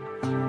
[0.00, 0.47] Bye.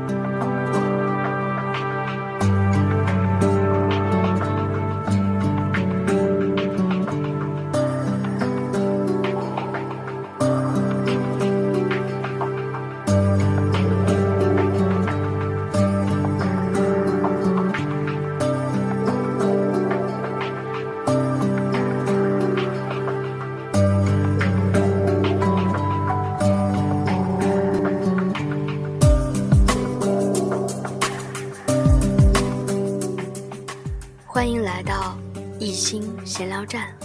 [34.31, 35.17] 欢迎来到
[35.59, 36.95] 一心闲聊站，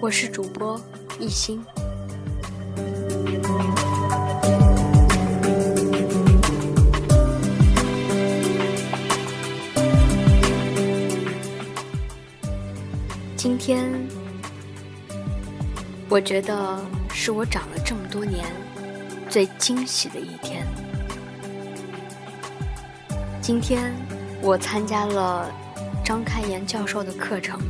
[0.00, 0.80] 我是主播
[1.20, 1.62] 一心。
[13.36, 13.92] 今天，
[16.08, 18.46] 我觉得是我长了这么多年
[19.28, 20.66] 最惊喜的一天。
[23.46, 23.94] 今天
[24.40, 25.52] 我参加了
[26.02, 27.60] 张开颜教授的课程，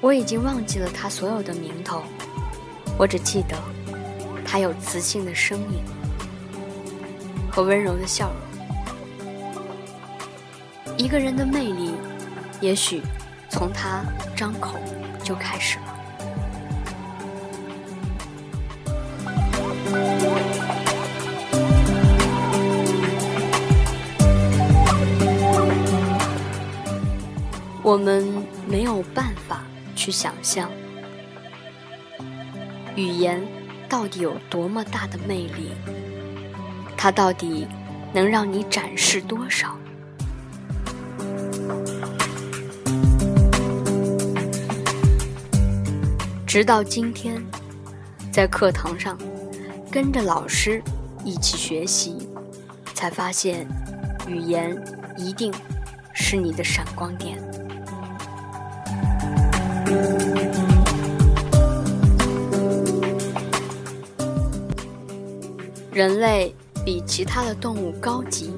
[0.00, 2.04] 我已经忘记了他所有的名头，
[2.96, 3.56] 我只记得
[4.46, 5.82] 他有磁性的声音。
[7.50, 8.36] 和温柔的笑容。
[10.96, 11.96] 一个人的魅力，
[12.60, 13.02] 也许
[13.48, 14.04] 从他
[14.36, 14.76] 张口
[15.24, 15.78] 就开始
[27.84, 28.24] 我们
[28.66, 29.62] 没有办法
[29.94, 30.70] 去想象，
[32.96, 33.46] 语言
[33.90, 35.72] 到底有多么大的魅力，
[36.96, 37.68] 它到底
[38.10, 39.76] 能让你展示多少？
[46.46, 47.44] 直到今天，
[48.32, 49.18] 在课堂上
[49.90, 50.82] 跟着老师
[51.22, 52.30] 一起学习，
[52.94, 53.68] 才发现，
[54.26, 54.74] 语言
[55.18, 55.52] 一定
[56.14, 57.38] 是你的闪光点。
[65.92, 66.52] 人类
[66.84, 68.52] 比其他的动物高级，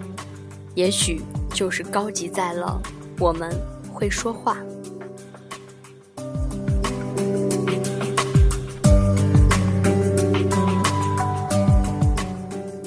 [0.75, 1.21] 也许
[1.53, 2.81] 就是高级在了
[3.19, 3.55] 我们
[3.93, 4.57] 会说话。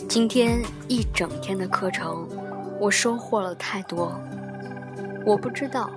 [0.07, 2.27] 今天一整天的课程，
[2.79, 4.19] 我收获了太多。
[5.25, 5.91] 我不知道，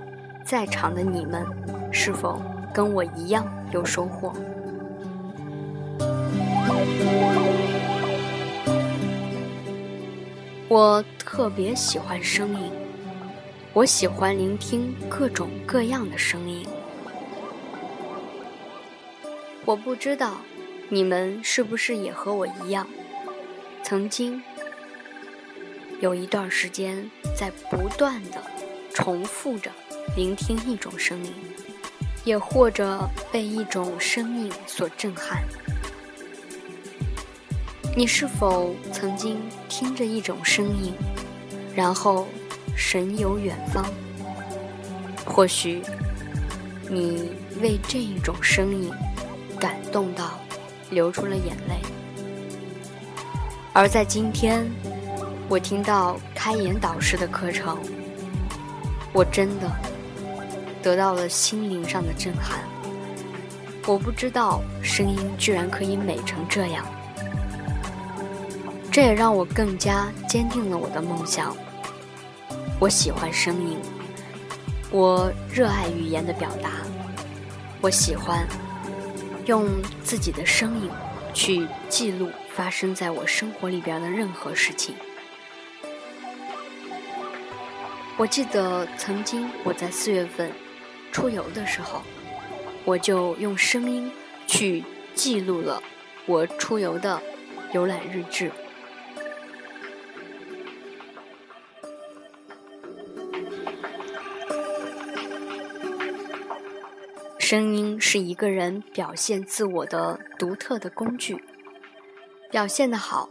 [0.44, 1.44] 在场的你们
[1.92, 2.42] 是否
[2.74, 4.34] 跟我一样有收获。
[10.68, 12.70] 我特别喜欢声音，
[13.72, 16.66] 我喜欢聆听各种各样的声音。
[19.64, 20.38] 我不知道
[20.88, 22.86] 你们是不是也和我一样，
[23.82, 24.42] 曾经
[26.00, 28.42] 有一段时间在不断的
[28.92, 29.70] 重复着
[30.16, 31.32] 聆听一种声音，
[32.24, 35.42] 也或者被一种声音所震撼。
[37.96, 40.92] 你是否曾经听着一种声音，
[41.74, 42.26] 然后
[42.76, 43.84] 神游远方？
[45.24, 45.80] 或许
[46.90, 47.30] 你
[47.62, 48.92] 为这一种声音
[49.58, 50.38] 感动到
[50.90, 51.80] 流出了眼泪。
[53.72, 54.70] 而在今天，
[55.48, 57.78] 我听到开眼导师的课程，
[59.14, 59.70] 我真的
[60.82, 62.60] 得到了心灵上的震撼。
[63.86, 66.84] 我不知道声音居然可以美成这样。
[68.90, 71.56] 这也让我更加坚定了我的梦想。
[72.78, 73.78] 我喜欢声音，
[74.90, 76.70] 我热爱语言的表达，
[77.80, 78.46] 我喜欢
[79.46, 79.66] 用
[80.04, 80.90] 自己的声音
[81.32, 84.94] 去记录发生在我生活里边的任何事情。
[88.18, 90.52] 我记得曾经我在四月份
[91.12, 92.02] 出游的时候，
[92.84, 94.10] 我就用声音
[94.46, 94.82] 去
[95.14, 95.80] 记录了
[96.26, 97.22] 我出游的
[97.72, 98.50] 游览日志。
[107.38, 111.44] 声音是一个人表现自我的独特的工具，
[112.50, 113.28] 表现的好，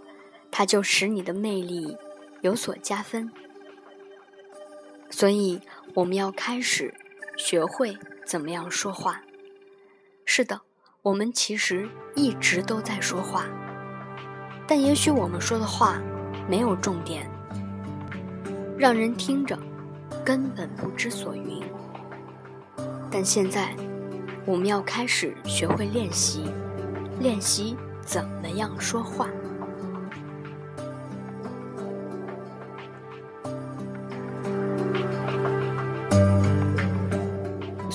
[0.51, 1.97] 它就使你的魅力
[2.41, 3.31] 有所加分。
[5.09, 5.59] 所以，
[5.95, 6.93] 我们要开始
[7.37, 9.21] 学会怎么样说话。
[10.25, 10.61] 是的，
[11.01, 13.45] 我们其实一直都在说话，
[14.67, 16.01] 但也许我们说的话
[16.47, 17.29] 没有重点，
[18.77, 19.57] 让人听着
[20.23, 21.61] 根本不知所云。
[23.11, 23.75] 但现在。
[24.43, 26.49] 我们要开始学会练习，
[27.19, 29.29] 练习怎么样说话。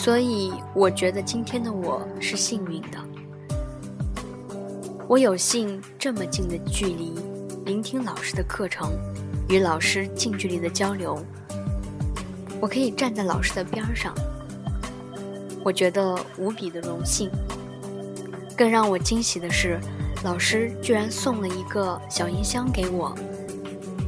[0.06, 2.98] 所以，我觉得今天的我是幸运的。
[5.08, 7.12] 我有幸这么近的距离，
[7.64, 8.92] 聆听老师的课程，
[9.48, 11.18] 与老师近距离的交流。
[12.60, 14.14] 我可以站在老师的边上，
[15.64, 17.28] 我觉得无比的荣幸。
[18.56, 19.76] 更让我惊喜的是，
[20.22, 23.12] 老师居然送了一个小音箱给我，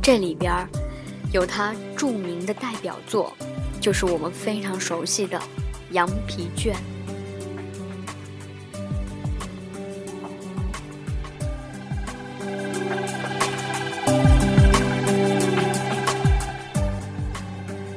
[0.01, 0.65] 这里边
[1.33, 3.33] 有他著名的代表作，
[3.81, 5.37] 就是我们非常熟悉的
[5.91, 6.75] 《羊皮卷》。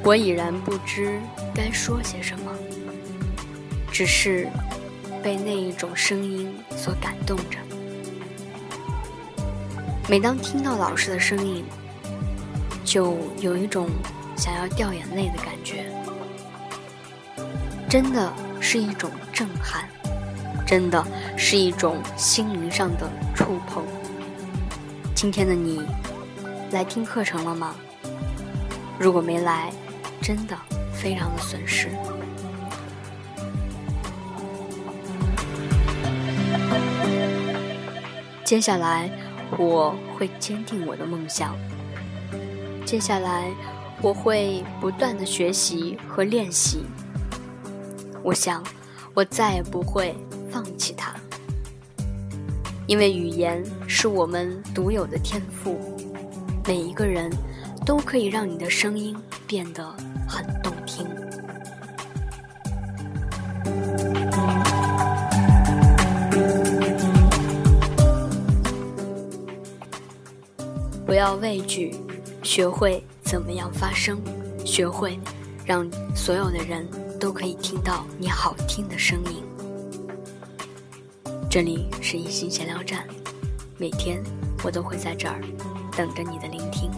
[0.04, 1.22] 我已然不知
[1.54, 2.52] 该说些什么，
[3.92, 4.48] 只是
[5.22, 7.60] 被那一种声音所感动着。
[10.10, 11.64] 每当听到老师的声音，
[12.84, 13.90] 就有一种
[14.36, 15.91] 想要掉眼泪的感觉，
[17.92, 19.84] 真的是一种震撼，
[20.66, 21.06] 真的
[21.36, 23.06] 是一种心灵上的
[23.36, 23.84] 触碰。
[25.14, 25.86] 今天的你
[26.72, 27.76] 来听课程了吗？
[28.98, 29.74] 如果没来，
[30.22, 30.58] 真的
[30.94, 31.90] 非常的损失。
[38.46, 39.12] 接下来
[39.58, 41.58] 我会坚定我的梦想。
[42.86, 43.52] 接下来
[44.02, 46.86] 我会不断的学习和练习。
[48.23, 48.63] 我想
[49.13, 50.15] 我再也不会
[50.50, 51.13] 放弃它，
[52.88, 55.79] 因为语言是我们独有的天赋，
[56.65, 57.31] 每一个人
[57.85, 59.15] 都可以让你的声音
[59.47, 59.95] 变得。
[60.31, 61.06] 很动听。
[71.06, 71.94] 不要畏惧，
[72.41, 74.21] 学会怎么样发声，
[74.63, 75.19] 学会
[75.65, 75.85] 让
[76.15, 76.88] 所有的人
[77.21, 79.44] 都可以听到你好听的声音。
[81.47, 83.07] 这里是一心闲聊站，
[83.77, 84.23] 每天
[84.63, 85.39] 我都会在这儿
[85.95, 86.89] 等着你的聆听。